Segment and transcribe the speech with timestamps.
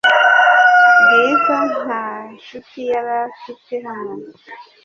[1.01, 2.03] Bwiza nta
[2.33, 4.15] nshuti yari afite hano.